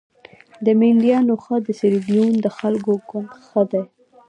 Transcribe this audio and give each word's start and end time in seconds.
د 0.65 0.67
مینډیانو 0.79 1.33
ښه 1.43 1.55
د 1.65 1.67
سیریلیون 1.79 2.31
د 2.41 2.47
خلکو 2.57 2.93
ګوند 3.09 3.29
ښه 3.47 3.61
دي. 3.71 3.83